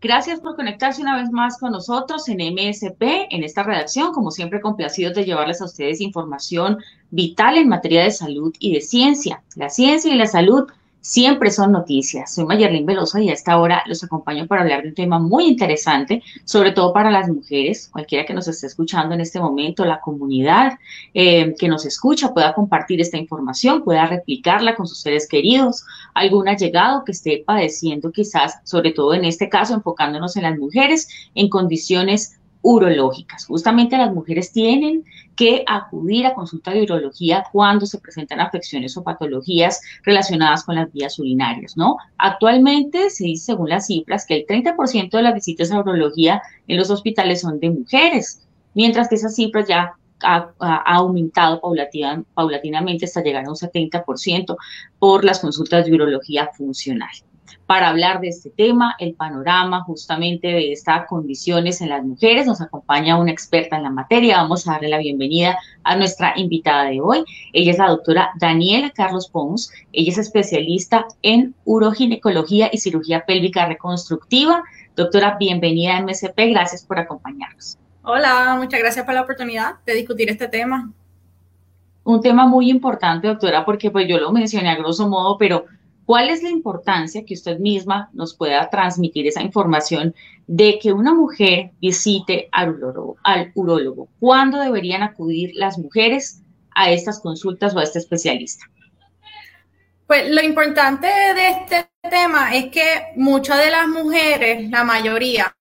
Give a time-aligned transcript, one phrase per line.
[0.00, 4.60] Gracias por conectarse una vez más con nosotros en MSP, en esta redacción, como siempre
[4.60, 6.78] complacidos de llevarles a ustedes información
[7.10, 9.42] vital en materia de salud y de ciencia.
[9.56, 10.68] La ciencia y la salud
[11.00, 12.34] siempre son noticias.
[12.34, 15.46] Soy Mayerlin Veloso y a esta hora los acompaño para hablar de un tema muy
[15.46, 20.00] interesante, sobre todo para las mujeres, cualquiera que nos esté escuchando en este momento, la
[20.00, 20.78] comunidad
[21.14, 25.84] eh, que nos escucha pueda compartir esta información, pueda replicarla con sus seres queridos,
[26.14, 31.08] algún allegado que esté padeciendo quizás, sobre todo en este caso, enfocándonos en las mujeres
[31.34, 33.46] en condiciones urológicas.
[33.46, 35.04] Justamente las mujeres tienen
[35.36, 40.92] que acudir a consulta de urología cuando se presentan afecciones o patologías relacionadas con las
[40.92, 41.96] vías urinarias, ¿no?
[42.18, 46.76] Actualmente se dice, según las cifras, que el 30% de las visitas a urología en
[46.76, 50.50] los hospitales son de mujeres, mientras que esas cifras ya ha,
[50.86, 51.60] aumentado
[52.34, 54.56] paulatinamente hasta llegar a un 70%
[54.98, 57.10] por las consultas de urología funcional
[57.68, 62.46] para hablar de este tema, el panorama justamente de estas condiciones en las mujeres.
[62.46, 64.38] Nos acompaña una experta en la materia.
[64.38, 67.24] Vamos a darle la bienvenida a nuestra invitada de hoy.
[67.52, 69.70] Ella es la doctora Daniela Carlos Pons.
[69.92, 74.64] Ella es especialista en uroginecología y cirugía pélvica reconstructiva.
[74.96, 76.38] Doctora, bienvenida a MSP.
[76.48, 77.76] Gracias por acompañarnos.
[78.02, 80.90] Hola, muchas gracias por la oportunidad de discutir este tema.
[82.02, 85.66] Un tema muy importante, doctora, porque pues yo lo mencioné a grosso modo, pero
[86.08, 90.14] ¿Cuál es la importancia que usted misma nos pueda transmitir esa información
[90.46, 93.18] de que una mujer visite al urólogo?
[93.24, 94.08] Al urólogo?
[94.18, 96.40] ¿Cuándo deberían acudir las mujeres
[96.74, 98.64] a estas consultas o a este especialista?
[100.06, 105.54] Pues lo importante de este tema es que muchas de las mujeres, la mayoría,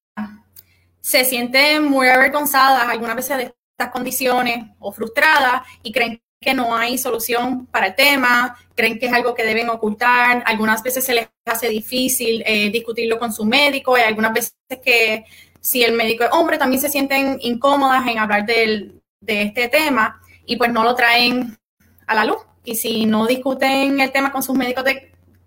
[1.01, 6.75] se sienten muy avergonzadas algunas veces de estas condiciones o frustradas y creen que no
[6.75, 11.13] hay solución para el tema, creen que es algo que deben ocultar, algunas veces se
[11.13, 14.53] les hace difícil eh, discutirlo con su médico, hay algunas veces
[14.83, 15.25] que
[15.59, 20.55] si el médico es hombre también se sienten incómodas en hablar de este tema y
[20.55, 21.57] pues no lo traen
[22.05, 22.37] a la luz.
[22.63, 24.83] Y si no discuten el tema con sus médicos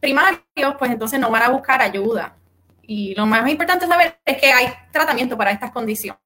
[0.00, 0.40] primarios,
[0.78, 2.36] pues entonces no van a buscar ayuda.
[2.82, 6.18] Y lo más importante saber es que hay tratamiento para estas condiciones.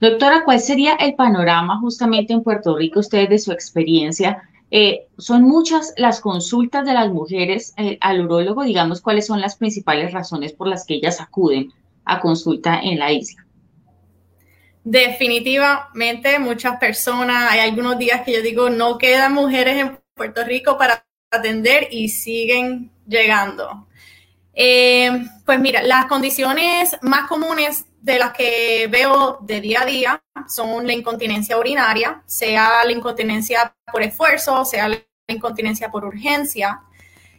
[0.00, 4.42] Doctora, ¿cuál sería el panorama justamente en Puerto Rico, ustedes de su experiencia?
[4.70, 9.56] Eh, son muchas las consultas de las mujeres eh, al urólogo, digamos, cuáles son las
[9.56, 11.70] principales razones por las que ellas acuden
[12.04, 13.44] a consulta en la isla.
[14.84, 20.78] Definitivamente muchas personas, hay algunos días que yo digo, no quedan mujeres en Puerto Rico
[20.78, 23.86] para atender y siguen llegando.
[24.54, 30.22] Eh, pues mira, las condiciones más comunes de las que veo de día a día
[30.48, 36.80] son la incontinencia urinaria, sea la incontinencia por esfuerzo, sea la incontinencia por urgencia,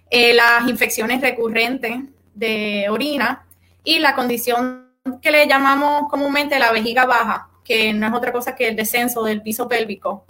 [0.09, 1.99] eh, las infecciones recurrentes
[2.33, 3.45] de orina
[3.83, 4.91] y la condición
[5.21, 9.23] que le llamamos comúnmente la vejiga baja, que no es otra cosa que el descenso
[9.23, 10.25] del piso pélvico.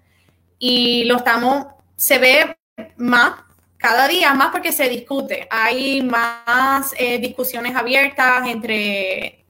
[0.57, 1.65] Y lo estamos,
[1.95, 2.57] se ve
[2.97, 3.33] más
[3.81, 5.47] cada día más porque se discute.
[5.49, 9.43] Hay más eh, discusiones abiertas entre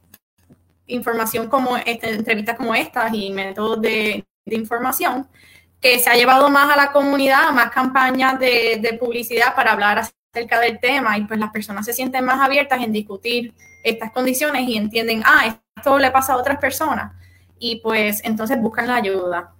[0.87, 5.27] información como este, entrevistas como estas y métodos de, información
[5.79, 9.99] que se ha llevado más a la comunidad, más campañas de, publicidad para hablar
[10.33, 13.53] acerca del tema y pues las personas se sienten más abiertas en discutir
[13.83, 17.13] estas condiciones y entienden, ah, esto le pasa a otras personas
[17.59, 19.53] y pues entonces buscan la ayuda.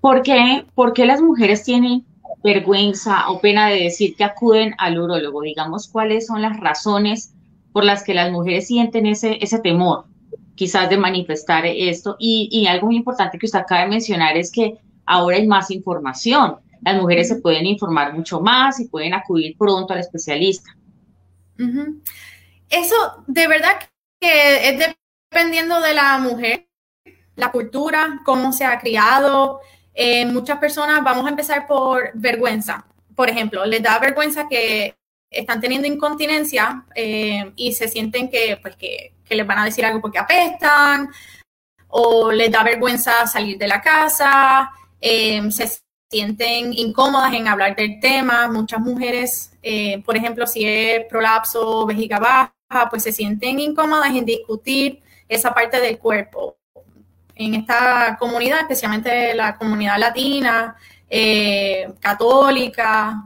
[0.00, 2.06] ¿Por qué, ¿Por qué las mujeres tienen
[2.42, 5.42] vergüenza o pena de decir que acuden al urólogo?
[5.42, 7.34] Digamos, ¿cuáles son las razones
[7.72, 10.04] por las que las mujeres sienten ese, ese temor
[10.54, 12.16] quizás de manifestar esto.
[12.18, 16.56] Y, algo muy importante que usted acaba de mencionar es que ahora hay más información.
[16.82, 20.70] Las mujeres se pueden informar mucho más y pueden acudir pronto al especialista.
[22.68, 22.96] Eso
[23.26, 23.72] de verdad
[24.20, 24.94] que es
[25.30, 26.68] dependiendo de la mujer,
[27.36, 29.60] la cultura, cómo se ha criado.
[29.94, 32.86] Eh, muchas personas, vamos a empezar por vergüenza.
[33.14, 34.96] Por ejemplo, les da vergüenza que
[35.32, 40.02] están teniendo incontinencia eh, y se sienten que, pues, que, les van a decir algo
[40.02, 41.08] porque apestan
[41.88, 45.80] o les da vergüenza salir de la casa, eh, se
[46.10, 48.46] sienten incómodas en hablar del tema.
[48.48, 54.26] Muchas mujeres, eh, por ejemplo, si es prolapso, vejiga baja, pues se sienten incómodas en
[54.26, 56.58] discutir esa parte del cuerpo.
[57.34, 60.76] En esta comunidad, especialmente la comunidad latina,
[61.08, 63.24] eh, católica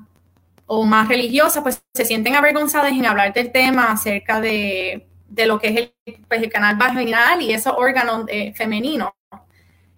[0.66, 5.06] o más religiosa, pues se sienten avergonzadas en hablar del tema acerca de,
[5.46, 5.94] lo que es el,
[6.28, 9.10] pues, el canal vaginal y esos órganos eh, femeninos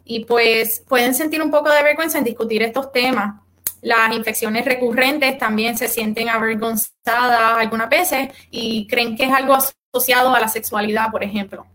[0.08, 3.40] y pues pueden sentir un poco de vergüenza en discutir estos temas.
[3.82, 10.34] Las infecciones recurrentes también se sienten avergonzadas algunas veces y creen que es algo asociado
[10.34, 11.66] a la sexualidad, por ejemplo.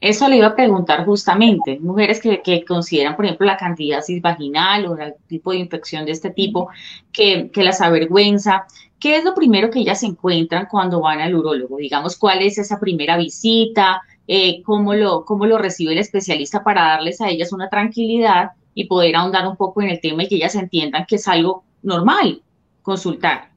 [0.00, 4.86] Eso le iba a preguntar justamente, mujeres que, que, consideran, por ejemplo, la candidiasis vaginal
[4.86, 6.70] o el tipo de infección de este tipo
[7.12, 8.64] que, que, las avergüenza,
[8.98, 11.76] ¿qué es lo primero que ellas encuentran cuando van al urólogo?
[11.76, 14.02] Digamos, ¿cuál es esa primera visita?
[14.32, 18.84] eh, cómo, lo, cómo lo recibe el especialista para darles a ellas una tranquilidad y
[18.84, 22.40] poder ahondar un poco en el tema y que ellas entiendan que es algo normal
[22.82, 23.50] consultar.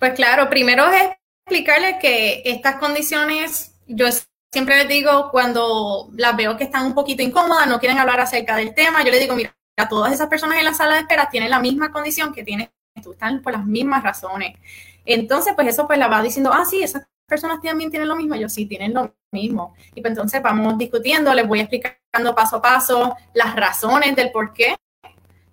[0.00, 1.10] Pues claro, primero es
[1.46, 4.08] explicarles que estas condiciones, yo
[4.52, 8.54] siempre les digo cuando las veo que están un poquito incómodas, no quieren hablar acerca
[8.54, 9.56] del tema, yo les digo, mira,
[9.88, 12.70] todas esas personas en la sala de espera tienen la misma condición que tienes
[13.02, 14.56] tú, están por las mismas razones.
[15.04, 18.36] Entonces, pues eso pues la va diciendo, ah, sí, esas personas también tienen lo mismo,
[18.36, 19.74] yo sí, tienen lo mismo.
[19.94, 24.52] Y pues entonces vamos discutiendo, les voy explicando paso a paso las razones del por
[24.52, 24.76] qué,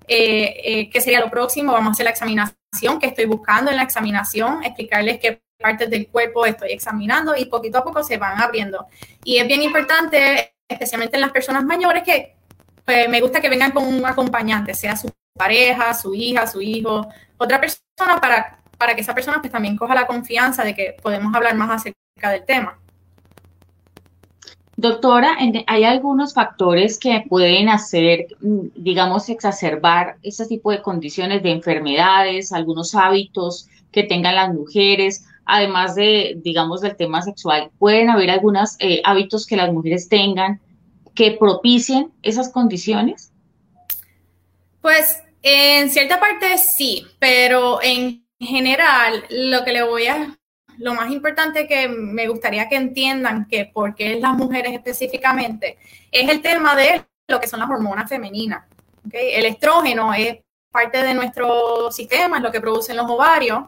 [0.07, 3.77] eh, eh, qué sería lo próximo, vamos a hacer la examinación que estoy buscando en
[3.77, 8.41] la examinación, explicarles qué partes del cuerpo estoy examinando y poquito a poco se van
[8.41, 8.87] abriendo.
[9.23, 12.35] Y es bien importante, especialmente en las personas mayores, que
[12.85, 17.07] pues, me gusta que vengan con un acompañante, sea su pareja, su hija, su hijo,
[17.37, 21.35] otra persona para para que esa persona pues también coja la confianza de que podemos
[21.35, 22.79] hablar más acerca del tema.
[24.77, 25.35] Doctora,
[25.67, 32.53] ¿hay algunos factores que pueden hacer, mm, digamos, exacerbar ese tipo de condiciones de enfermedades,
[32.53, 37.71] algunos hábitos que tengan las mujeres, además de, digamos, del tema sexual?
[37.77, 40.61] ¿Pueden haber algunos eh, hábitos que las mujeres tengan
[41.15, 43.31] que propicien esas condiciones?
[44.81, 50.37] Pues en cierta parte sí, pero en en general, lo que le voy a,
[50.77, 55.77] lo más importante que me gustaría que entiendan que por qué las mujeres específicamente,
[56.09, 58.65] es el tema de lo que son las hormonas femeninas.
[59.11, 60.37] El estrógeno es
[60.71, 63.63] parte de nuestro sistema, es lo que producen los ovarios.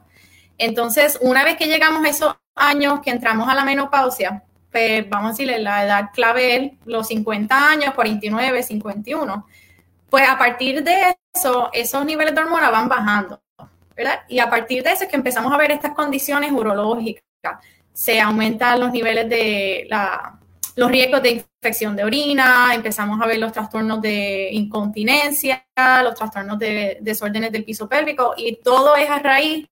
[0.62, 5.30] Entonces, una vez que llegamos a esos años que entramos a la menopausia, pues vamos
[5.30, 9.48] a decirle la edad clave los 50 años, 49, 51.
[10.08, 13.42] Pues a partir de eso, esos niveles de hormonas van bajando.
[14.30, 17.24] Y a partir de eso es que empezamos a ver estas condiciones urológicas.
[17.92, 19.88] Se aumentan los niveles de
[20.75, 25.66] los riesgos de infección de orina, empezamos a ver los trastornos de incontinencia,
[26.04, 29.68] los trastornos de desórdenes del piso pélvico y todo es a raíz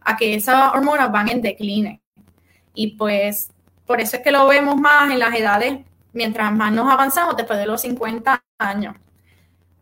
[0.00, 2.00] a que esas hormonas van en decline.
[2.74, 3.50] Y pues
[3.86, 5.78] por eso es que lo vemos más en las edades,
[6.12, 8.94] mientras más nos avanzamos después de los 50 años.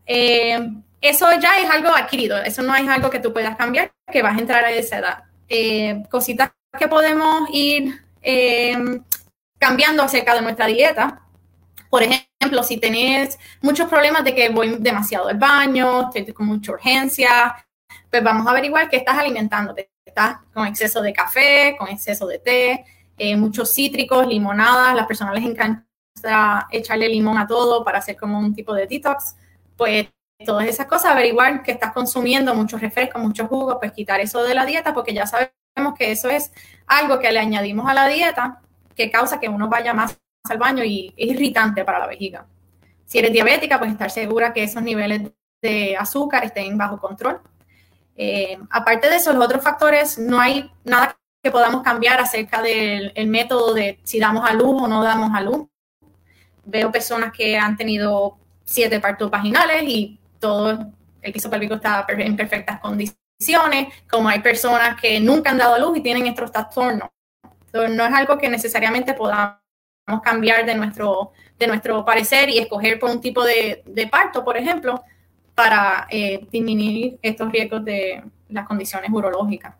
[0.07, 0.59] Eh,
[1.01, 4.37] eso ya es algo adquirido, eso no es algo que tú puedas cambiar, que vas
[4.37, 5.25] a entrar a esa edad.
[5.49, 9.03] Eh, cositas que podemos ir em,
[9.59, 11.23] cambiando acerca de nuestra dieta.
[11.91, 16.73] Por ejemplo, si tenés muchos problemas de que voy demasiado al baño, estoy con mucha
[16.73, 17.57] urgencia,
[18.11, 19.91] pues vamos a averiguar que estás alimentándote.
[20.17, 22.87] Estás con exceso de café, con exceso de té,
[23.19, 24.95] eh, muchos cítricos, limonadas.
[24.95, 29.37] Las personas les encanta echarle limón a todo para hacer como un tipo de detox.
[29.77, 30.07] Pues
[30.47, 34.55] todas esas cosas, averiguar que estás consumiendo muchos refrescos, muchos jugos, pues quitar eso de
[34.55, 35.53] la dieta, porque ya sabemos
[35.99, 36.51] que eso es
[36.87, 38.63] algo que le añadimos a la dieta
[38.95, 40.19] que causa que uno vaya más
[40.49, 42.47] al baño y es irritante para la vejiga.
[43.05, 45.31] Si eres diabética, pues estar segura que esos niveles
[45.61, 47.43] de azúcar estén bajo control.
[48.17, 53.13] Eh, aparte de eso, los otros factores, no hay nada que podamos cambiar acerca del
[53.27, 55.67] método de si damos a luz o no damos a luz.
[56.65, 60.93] Veo personas que han tenido siete partos vaginales y todo
[61.23, 65.99] el piso pélvico está en perfectas condiciones, como hay personas que nunca han dado luz
[65.99, 67.09] y tienen estos trastornos.
[67.73, 69.59] no es algo que necesariamente podamos
[70.23, 75.03] cambiar de nuestro, de nuestro parecer y escoger por un tipo de, parto, por ejemplo,
[75.57, 79.75] para eh, disminuir estos riesgos de las condiciones urológicas.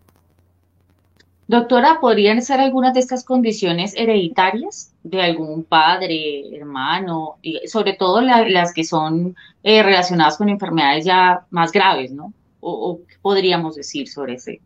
[1.47, 8.21] Doctora, ¿podrían ser algunas de estas condiciones hereditarias de algún padre, hermano, y sobre todo
[8.21, 12.33] las que son eh, relacionadas con enfermedades ya más graves, ¿no?
[12.61, 14.61] O, podríamos decir sobre ese.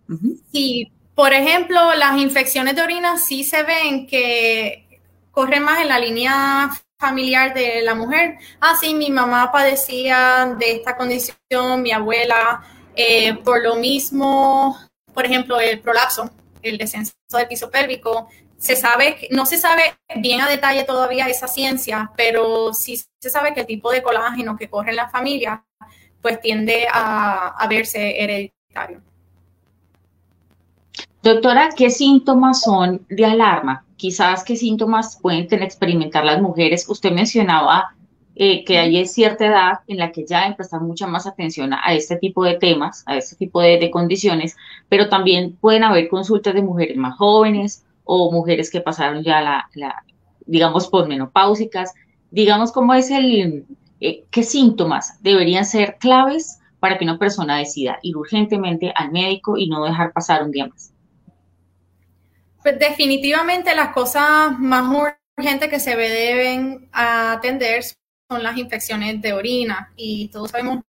[0.53, 5.01] Sí, por ejemplo, las infecciones de orina sí se ven que
[5.33, 6.71] corren más en la línea
[7.01, 8.39] familiar de la mujer.
[8.61, 12.63] Ah, sí, mi mamá padecía de esta condición, mi abuela,
[12.95, 14.79] eh, por lo mismo,
[15.15, 16.31] por ejemplo, el prolapso,
[16.63, 18.29] el descenso del piso pélvico,
[18.59, 23.55] se sabe, no se sabe bien a detalle todavía esa ciencia, pero sí se sabe
[23.55, 25.65] que el tipo de colágeno que corre en la familia,
[26.21, 29.01] pues tiende a, a verse hereditario.
[31.23, 33.87] Doctora, ¿qué síntomas son de alarma?
[34.01, 36.89] Quizás qué síntomas pueden tener, experimentar las mujeres.
[36.89, 37.95] Usted mencionaba
[38.35, 41.93] eh, que hay cierta edad en la que ya que prestar mucha más atención a,
[41.93, 44.57] este tipo de temas, a este tipo de, condiciones,
[44.89, 49.69] pero también pueden haber consultas de mujeres más jóvenes o mujeres que pasaron ya la,
[49.75, 50.03] la
[50.47, 51.93] digamos, posmenopáusicas.
[52.31, 53.67] Digamos, ¿cómo es el,
[54.01, 59.59] eh, qué síntomas deberían ser claves para que una persona decida ir urgentemente al médico
[59.59, 60.90] y no dejar pasar un día más?
[62.63, 69.93] Pues definitivamente las cosas más urgentes que se deben atender son las infecciones de orina
[69.97, 70.83] y todos sabemos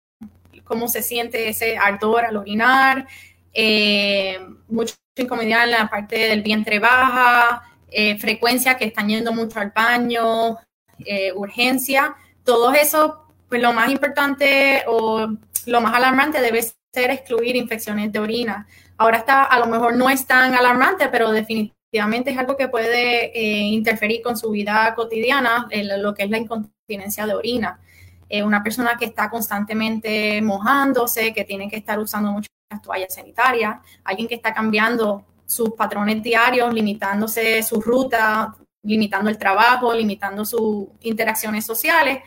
[0.65, 3.07] cómo se siente ese ardor al orinar,
[3.53, 9.59] eh, mucho incomodidad en la parte del vientre baja, eh, frecuencia que están yendo mucho
[9.61, 10.59] al baño,
[11.05, 15.29] eh, urgencia, todo eso, pues lo más importante o
[15.67, 18.67] lo más alarmante debe ser excluir infecciones de orina.
[18.99, 23.27] Ahora está, a lo mejor no es tan alarmante, pero definitivamente es algo que puede
[23.27, 27.81] eh, interferir con su vida cotidiana, lo que es la incontinencia de orina.
[28.29, 32.51] Eh, una persona que está constantemente mojándose, que tiene que estar usando muchas
[32.83, 39.95] toallas sanitarias, alguien que está cambiando sus patrones diarios, limitándose su ruta, limitando el trabajo,
[39.95, 42.23] limitando sus interacciones sociales,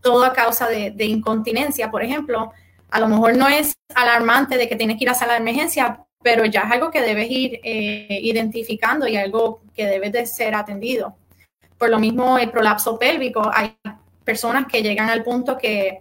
[0.00, 2.50] todo a causa de, de, incontinencia, por ejemplo.
[2.90, 6.03] A lo mejor no es alarmante de que tienes que ir a sala de emergencia,
[6.24, 10.54] pero ya es algo que debes ir eh, identificando y algo que debe de ser
[10.54, 11.14] atendido.
[11.76, 13.76] Por lo mismo, el prolapso pélvico, hay
[14.24, 16.00] personas que llegan al punto que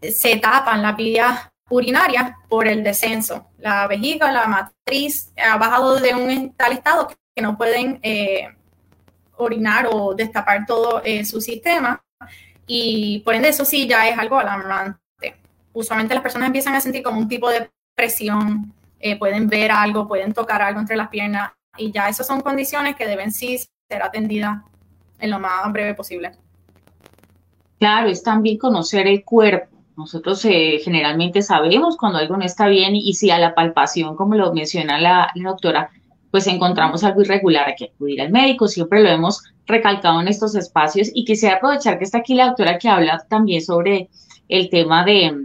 [0.00, 3.50] se tapan la vía urinaria por el descenso.
[3.58, 8.48] La vejiga, la matriz ha bajado de un tal estado que no pueden eh,
[9.36, 12.02] orinar o destapar todo eh, su sistema
[12.66, 14.98] y por ende eso sí ya es algo alarmante.
[15.74, 20.06] Usualmente las personas empiezan a sentir como un tipo de presión eh, pueden ver algo,
[20.06, 24.02] pueden tocar algo entre las piernas y ya esas son condiciones que deben sí ser
[24.02, 24.62] atendidas
[25.18, 26.32] en lo más breve posible.
[27.80, 29.76] Claro, es también conocer el cuerpo.
[29.96, 34.36] Nosotros eh, generalmente sabemos cuando algo no está bien y, si a la palpación, como
[34.36, 35.90] lo menciona la, doctora,
[36.30, 40.54] pues encontramos algo irregular, hay que acudir al médico, siempre lo hemos recalcado en estos
[40.54, 44.08] espacios y quisiera aprovechar que está aquí la doctora que habla también sobre
[44.48, 45.36] el tema de,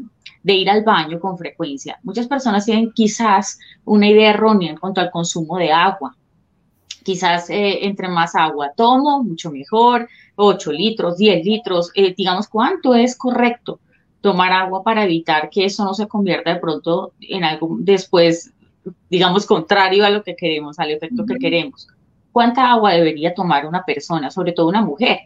[0.48, 2.00] de ir al baño con frecuencia.
[2.04, 6.16] Muchas personas tienen quizás una idea errónea en cuanto al consumo de agua.
[7.04, 12.96] Quizás eh, entre más agua tomo, mucho mejor, 8 litros, 10 litros, eh, digamos, ¿cuánto
[12.96, 13.82] es correcto
[14.22, 18.54] tomar agua para evitar que eso no se convierta de pronto en algo después,
[19.10, 21.89] digamos, contrario a lo que queremos, al efecto que queremos?
[22.32, 25.20] ¿Cuánta agua debería tomar una persona, sobre todo una mujer?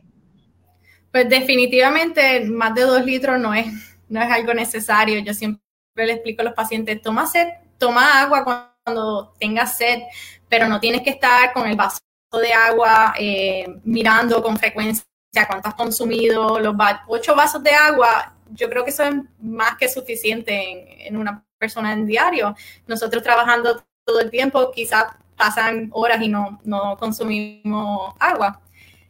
[1.11, 5.19] Pues definitivamente más de 2 litros no es no es algo necesario.
[5.21, 5.63] Yo siempre
[5.95, 10.01] le explico a los pacientes, toma sed, toma agua cuando tengas sed,
[10.49, 11.99] pero no tienes que estar con el vaso
[12.39, 15.05] de agua eh, mirando con frecuencia
[15.47, 16.75] cuánto has consumido, los
[17.07, 21.93] ocho vasos de agua, yo creo que eso es más que suficiente en, una persona
[21.93, 22.53] en diario.
[22.87, 25.05] Nosotros trabajando todo el tiempo, quizás
[25.37, 28.61] pasan horas y no, no consumimos agua.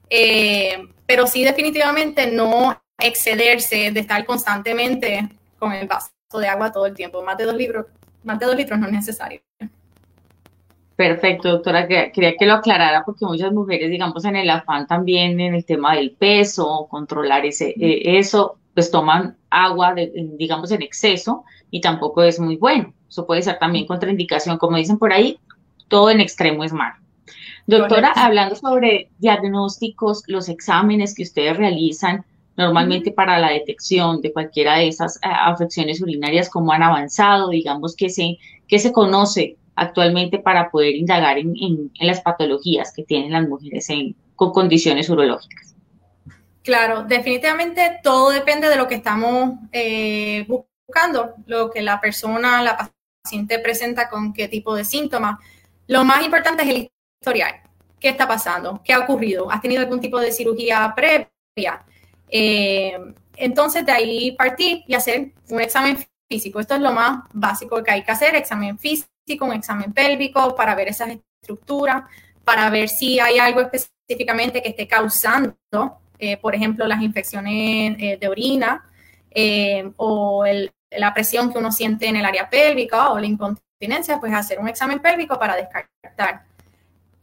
[0.10, 5.30] Eh, pero sí definitivamente no excederse de estar constantemente
[5.60, 7.22] con el vaso de agua todo el tiempo.
[7.22, 7.86] Más de dos litros,
[8.24, 9.42] más de dos litros no es necesario.
[10.96, 11.88] Perfecto, doctora.
[11.88, 15.96] Quería que lo aclarara porque muchas mujeres, digamos, en el afán también en el tema
[15.96, 22.40] del peso, controlar ese, eh, eso, pues toman agua, digamos, en exceso y tampoco es
[22.40, 22.94] muy bueno.
[23.10, 24.58] Eso puede ser también contraindicación.
[24.58, 25.40] Como dicen por ahí,
[25.88, 26.96] todo en extremo es malo.
[27.68, 32.26] Doctora, hablando sobre diagnósticos, los exámenes que ustedes realizan,
[32.62, 37.96] Normalmente para la detección de cualquiera de esas eh, afecciones urinarias, cómo han avanzado, digamos
[37.96, 38.38] que se,
[38.68, 43.88] que se conoce actualmente para poder indagar en, las patologías que tienen las mujeres
[44.36, 45.76] con condiciones urológicas.
[46.62, 52.92] Claro, definitivamente todo depende de lo que estamos eh, buscando, lo que la persona, la
[53.24, 55.40] paciente presenta con qué tipo de síntomas.
[55.88, 57.56] Lo más importante es el historial.
[58.00, 58.82] ¿Qué está pasando?
[58.84, 59.52] ¿Qué ha ocurrido?
[59.52, 61.84] ¿Has tenido algún tipo de cirugía previa?
[62.32, 62.98] Eh,
[63.36, 65.98] entonces, de ahí partir y hacer un examen
[66.30, 66.62] físico.
[66.62, 70.74] Esto es lo más básico que hay que hacer, examen físico, un examen pélvico para
[70.76, 71.10] ver esas
[71.42, 72.04] estructuras,
[72.46, 75.58] para ver si hay algo específicamente que esté causando
[76.24, 78.86] eh, por ejemplo, las infecciones eh, de orina
[79.98, 80.46] o
[80.92, 84.68] la presión que uno siente en el área pélvica o la incontinencia, pues hacer un
[84.68, 86.46] examen pélvico para descartar.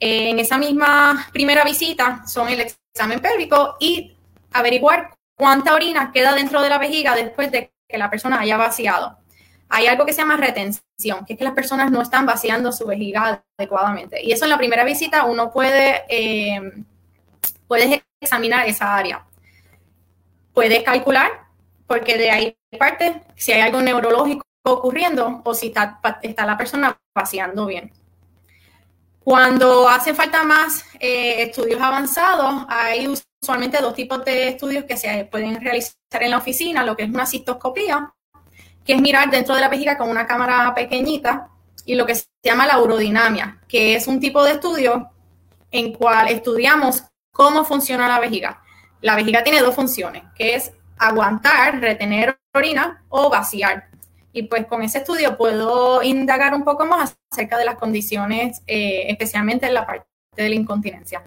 [0.01, 4.18] en esa misma primera visita son el examen pélvico y
[4.53, 9.19] averiguar cuánta orina queda dentro de la vejiga después de que la persona haya vaciado
[9.69, 12.87] hay algo que se llama retención, que es que las personas no están vaciando su
[12.87, 14.23] vejiga adecuadamente.
[14.23, 16.85] Y eso en la primera visita uno puede, eh,
[18.21, 19.25] examinar esa área.
[20.55, 21.31] Puede calcular,
[21.87, 26.99] porque de ahí parte si hay algo neurológico ocurriendo o si está, está la persona
[27.15, 27.93] vaciando bien.
[29.21, 33.07] Cuando hace falta más eh, estudios avanzados, hay
[33.49, 37.09] usualmente dos tipos de estudios que se pueden realizar en la oficina, lo que es
[37.09, 38.13] una cistoscopía
[38.85, 41.49] que es mirar dentro de la vejiga con una cámara pequeñita
[41.87, 45.11] y lo que se llama la urodinamia, que es un tipo de estudio
[45.71, 48.63] en cual estudiamos cómo funciona la vejiga.
[49.01, 53.89] La vejiga tiene dos funciones, que es aguantar, retener orina o vaciar.
[54.33, 59.07] Y pues con ese estudio puedo indagar un poco más acerca de las condiciones, eh,
[59.09, 61.23] especialmente en la parte de la incontinencia.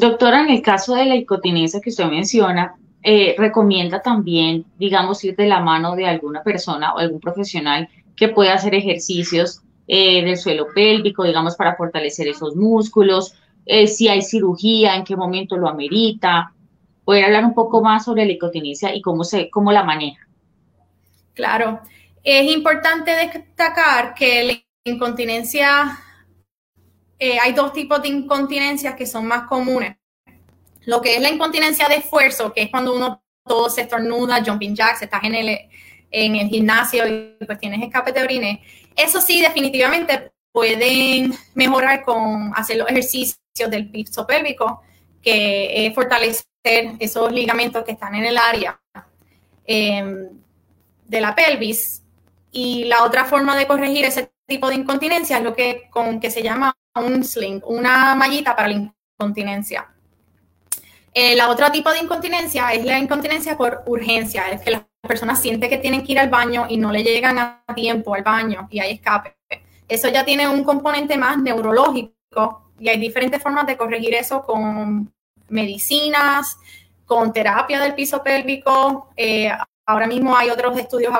[0.00, 5.36] Doctora, en el caso de la incontinencia que usted menciona, eh, recomienda también, digamos, ir
[5.36, 10.38] de la mano de alguna persona o algún profesional que pueda hacer ejercicios eh, del
[10.38, 13.34] suelo pélvico, digamos, para fortalecer esos músculos,
[13.66, 16.54] eh, si hay cirugía, en qué momento lo amerita.
[17.04, 20.26] Poder hablar un poco más sobre la incontinencia y cómo, se, cómo la maneja.
[21.34, 21.80] Claro,
[22.24, 25.98] es importante destacar que la incontinencia,
[27.20, 29.96] hay dos tipos de incontinencias que son más comunes.
[30.86, 34.74] Lo que es la incontinencia de esfuerzo, que es cuando uno todo se estornuda, jumping
[34.74, 35.58] jacks, estás en el,
[36.10, 38.58] en el gimnasio y pues tienes escape de orines,
[38.96, 43.38] eso sí definitivamente pueden mejorar con hacer los ejercicios
[43.70, 44.82] del piso pélvico,
[45.22, 46.46] que es fortalecer
[46.98, 48.80] esos ligamentos que están en el área
[49.64, 50.28] em,
[51.06, 52.02] de la pelvis.
[52.52, 56.30] Y la otra forma de corregir ese tipo de incontinencia es lo que, con, que
[56.30, 59.88] se llama un sling, una mallita para la incontinencia.
[61.12, 65.40] Eh, la otra tipo de incontinencia es la incontinencia por urgencia, es que las personas
[65.40, 68.68] sienten que tienen que ir al baño y no le llegan a tiempo al baño
[68.70, 69.36] y hay escape.
[69.88, 75.12] Eso ya tiene un componente más neurológico y hay diferentes formas de corregir eso con
[75.48, 76.56] medicinas,
[77.06, 79.08] con terapia del piso pélvico.
[79.16, 79.50] Eh,
[79.86, 81.12] ahora mismo hay otros estudios,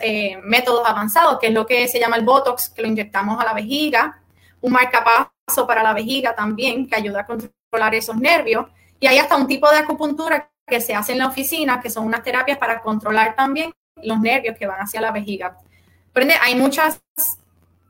[0.00, 3.44] eh, métodos avanzados, que es lo que se llama el Botox, que lo inyectamos a
[3.44, 4.22] la vejiga,
[4.60, 8.66] un marcapaso para la vejiga también, que ayuda a controlar esos nervios.
[9.00, 12.06] Y hay hasta un tipo de acupuntura que se hace en la oficina, que son
[12.06, 15.56] unas terapias para controlar también los nervios que van hacia la vejiga.
[16.12, 17.00] Pero hay muchos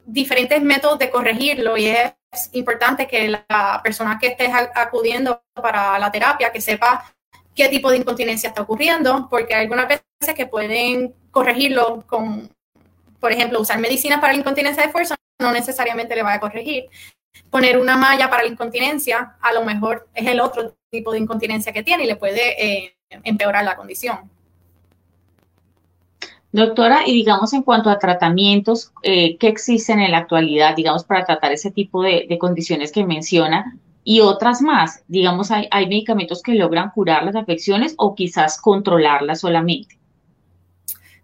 [0.05, 2.13] diferentes métodos de corregirlo y es
[2.53, 7.13] importante que la persona que esté acudiendo para la terapia, que sepa
[7.55, 12.49] qué tipo de incontinencia está ocurriendo, porque hay algunas veces que pueden corregirlo con,
[13.21, 16.87] por ejemplo, usar medicina para la incontinencia de fuerza, no necesariamente le va a corregir.
[17.51, 21.73] Poner una malla para la incontinencia, a lo mejor es el otro tipo de incontinencia
[21.73, 24.31] que tiene y le puede eh, empeorar la condición.
[26.51, 31.25] Doctora, y digamos en cuanto a tratamientos eh, que existen en la actualidad, digamos, para
[31.25, 36.55] tratar ese tipo de, condiciones que menciona y otras más, digamos, hay, hay, medicamentos que
[36.55, 39.99] logran curar las afecciones o quizás controlarlas solamente.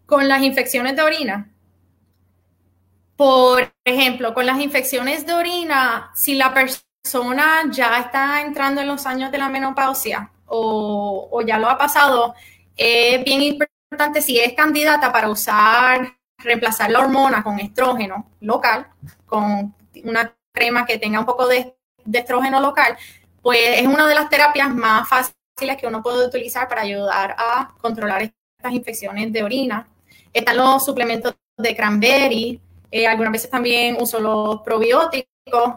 [0.05, 1.54] Con las infecciones de orina.
[3.17, 9.07] Por ejemplo, con las infecciones de orina, si la persona ya está entrando en los
[9.07, 12.35] años de la menopausia o, ya lo ha pasado,
[12.77, 18.89] es bien importante si es candidata para usar, reemplazar la hormona con estrógeno local,
[19.27, 21.77] con una crema que tenga un poco de,
[22.13, 22.97] estrógeno local,
[23.43, 27.75] pues es una de las terapias más fáciles que uno puede utilizar para ayudar a
[27.81, 29.89] controlar estas infecciones de orina.
[30.33, 32.61] Están los suplementos de cranberry,
[33.03, 35.29] eh, algunas veces también uso los probióticos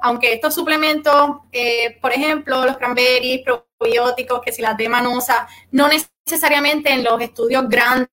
[0.02, 3.42] aunque estos suplementos, eh, por ejemplo, los cranberries,
[3.78, 8.08] probióticos, que si la demanosa, no necesariamente en los estudios grandes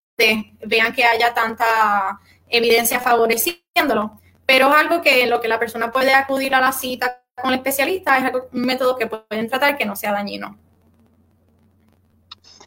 [0.64, 6.12] vean que haya tanta evidencia favoreciéndolo, pero es algo que lo que la persona puede
[6.12, 9.96] acudir a la cita con el especialista es un método que pueden tratar que no
[9.96, 10.58] sea dañino.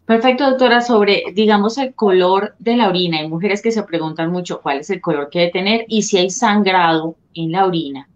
[0.07, 3.19] Perfecto, doctora, sobre, digamos, el color de la orina.
[3.19, 6.17] Hay mujeres que se preguntan mucho cuál es el color que debe tener y si
[6.17, 8.07] hay sangrado en la orina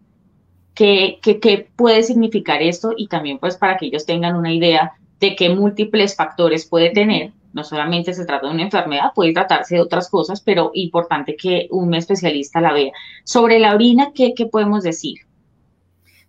[0.74, 5.36] qué, qué, puede significar esto y también pues para que ellos tengan una idea de
[5.36, 7.32] qué múltiples factores puede tener.
[7.54, 11.68] No solamente se trata de una enfermedad, puede tratarse de otras cosas, pero importante que
[11.70, 12.94] un especialista la vea.
[13.26, 15.18] Sobre la orina, ¿qué, qué podemos decir?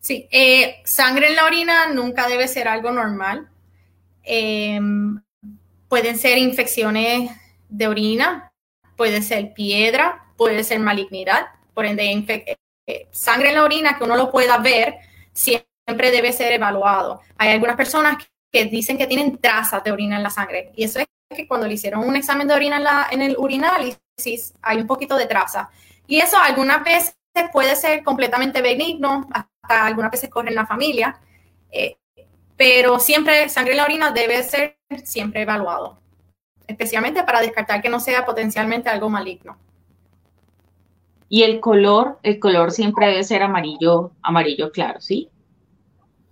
[0.01, 3.49] Sí, eh, sangre en la orina nunca debe ser algo normal.
[4.25, 5.23] Em,
[5.93, 7.31] pueden ser infecciones
[7.69, 8.51] de orina,
[8.97, 14.17] puede ser piedra, puede ser malignidad, por ende, eh, sangre en la orina que uno
[14.17, 14.97] lo pueda ver,
[15.35, 17.21] siempre debe ser evaluado.
[17.37, 18.17] Hay algunas personas
[18.51, 21.67] que dicen que tienen trazas de orina en la sangre y eso es que cuando
[21.67, 25.69] le hicieron un examen de orina en el urinálisis hay un poquito de traza.
[26.07, 27.15] Y eso algunas veces
[27.53, 31.21] puede ser completamente benigno, hasta algunas veces corre en la familia,
[31.71, 31.99] eh,
[32.57, 35.99] pero siempre sangre en la orina debe ser siempre evaluado,
[36.67, 39.59] especialmente para descartar que no sea potencialmente algo maligno.
[41.29, 45.31] Y el color, el color siempre debe ser amarillo, amarillo claro, ¿sí?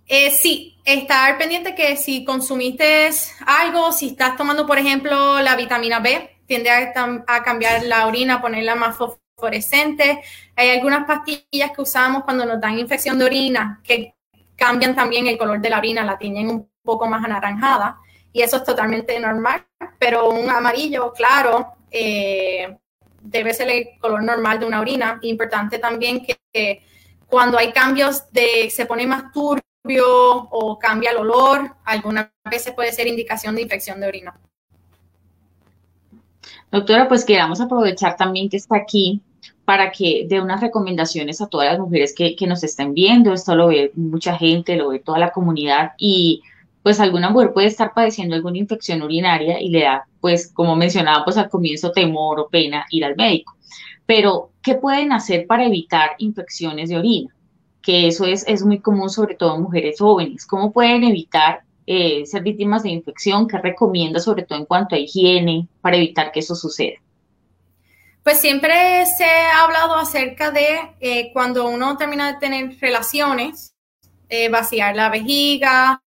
[0.05, 3.09] Eh, sí, estar pendiente que si consumiste
[3.45, 8.75] algo, si estás tomando, por ejemplo, la vitamina B, tiende a, cambiar la orina, ponerla
[8.75, 10.21] más fosforescente.
[10.57, 14.15] Hay algunas pastillas que usamos cuando nos dan infección de orina que
[14.57, 18.00] cambian también el color de la orina, la tienen un poco más anaranjada
[18.33, 19.65] y eso es totalmente normal,
[19.99, 22.77] pero un amarillo claro eh,
[23.21, 25.19] debe ser el color normal de una orina.
[25.21, 26.83] Importante también que,
[27.27, 29.61] cuando hay cambios de, se pone más turbio
[30.05, 34.39] o cambia el olor, algunas veces puede ser indicación de infección de orina.
[36.71, 39.21] Doctora, pues queramos aprovechar también que está aquí
[39.65, 43.33] para que dé unas recomendaciones a todas las mujeres que, que, nos estén viendo.
[43.33, 46.41] Esto lo ve mucha gente, lo ve toda la comunidad y
[46.83, 51.23] pues alguna mujer puede estar padeciendo alguna infección urinaria y le da, pues como mencionaba,
[51.23, 53.55] pues al comienzo temor o pena ir al médico.
[54.05, 57.33] Pero, ¿qué pueden hacer para evitar infecciones de orina?
[57.81, 60.45] Que eso es, es muy común, sobre todo en mujeres jóvenes.
[60.45, 63.47] ¿Cómo pueden evitar eh, ser víctimas de infección?
[63.47, 66.97] ¿Qué recomienda, sobre todo en cuanto a higiene, para evitar que eso suceda?
[68.23, 73.73] Pues siempre se ha hablado acerca de eh, cuando uno termina de tener relaciones,
[74.29, 76.03] eh, vaciar la vejiga,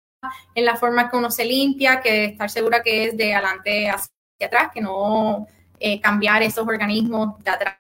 [0.55, 4.47] en la forma que uno se limpia, que estar segura que es de adelante hacia
[4.47, 5.47] atrás, que no
[5.79, 7.77] eh, cambiar esos organismos de atrás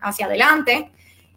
[0.00, 0.90] hacia adelante.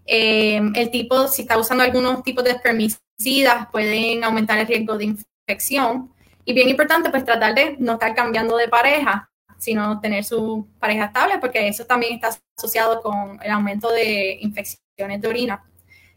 [0.06, 5.06] Eh, el tipo, si está usando algunos tipos de espermicidas, pueden aumentar el riesgo de
[5.06, 6.12] infección.
[6.44, 11.06] Y bien importante, pues tratar de no estar cambiando de pareja, sino tener su pareja
[11.06, 15.64] estable, porque eso también está asociado con el aumento de infecciones de orina.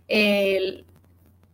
[0.08, 0.86] El,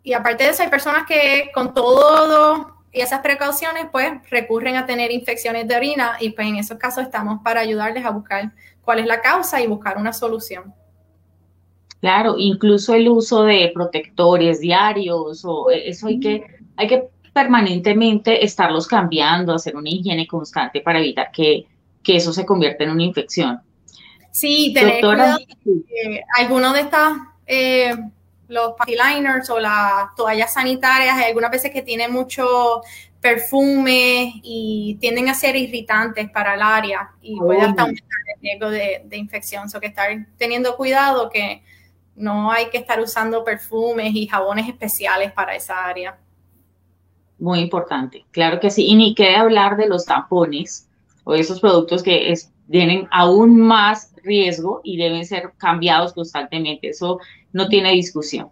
[0.03, 4.87] y aparte de eso, hay personas que con todo y esas precauciones, pues recurren a
[4.87, 8.99] tener infecciones de orina y pues en esos casos estamos para ayudarles a buscar cuál
[8.99, 10.75] es la causa y buscar una solución.
[12.01, 16.45] Claro, incluso el uso de protectores diarios o eso hay que,
[16.77, 21.67] hay que permanentemente estarlos cambiando, hacer una higiene constante para evitar que,
[22.03, 23.61] que eso se convierta en una infección.
[24.33, 25.39] Sí, tener Doctora,
[26.39, 27.95] algunos de estas eh,
[28.51, 32.83] los liners o las toallas sanitarias, hay algunas veces que tienen mucho
[33.21, 38.71] perfume y tienden a ser irritantes para el área y puede hasta aumentar el riesgo
[38.71, 39.71] de, de infección.
[39.71, 41.63] So que estar teniendo cuidado que
[42.17, 46.19] no hay que estar usando perfumes y jabones especiales para esa área.
[47.39, 48.87] Muy importante, claro que sí.
[48.87, 50.89] Y ni qué hablar de los tampones
[51.25, 52.35] o esos productos que
[52.71, 56.89] tienen aún más riesgo y deben ser cambiados constantemente.
[56.89, 57.19] Eso
[57.53, 58.49] no tiene discusión.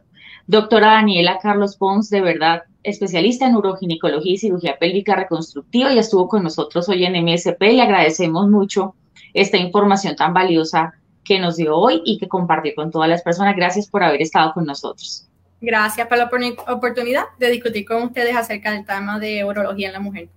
[0.46, 6.28] Doctora Daniela Carlos Pons, de verdad, especialista en uroginecología y cirugía pélvica reconstructiva, y estuvo
[6.28, 7.60] con nosotros hoy en MSP.
[7.60, 8.94] Le agradecemos mucho
[9.34, 13.54] esta información tan valiosa que nos dio hoy y que compartió con todas las personas.
[13.54, 15.28] Gracias por haber estado con nosotros.
[15.60, 16.30] Gracias por la
[16.68, 20.28] oportunidad de discutir con ustedes acerca del tema de urología en la mujer.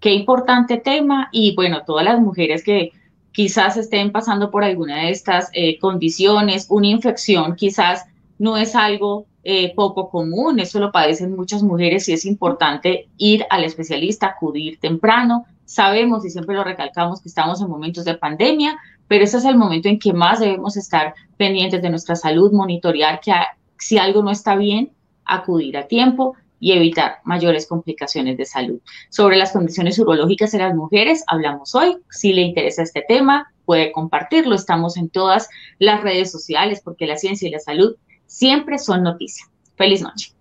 [0.00, 2.90] Qué importante tema y bueno, todas las mujeres que
[3.32, 8.04] quizás estén pasando por alguna de estas eh, condiciones, una infección quizás
[8.38, 13.44] no es algo eh, poco común, eso lo padecen muchas mujeres y es importante ir
[13.50, 15.46] al especialista, acudir temprano.
[15.64, 19.56] Sabemos y siempre lo recalcamos que estamos en momentos de pandemia, pero ese es el
[19.56, 23.32] momento en que más debemos estar pendientes de nuestra salud, monitorear que
[23.78, 24.92] si algo no está bien,
[25.24, 28.78] acudir a tiempo y evitar mayores complicaciones de salud.
[29.10, 31.96] Sobre las condiciones urológicas en las mujeres hablamos hoy.
[32.08, 34.54] Si le interesa este tema, puede compartirlo.
[34.54, 35.48] Estamos en todas
[35.80, 37.96] las redes sociales porque la ciencia y la salud
[38.26, 39.44] siempre son noticia.
[39.74, 40.34] Feliz noche.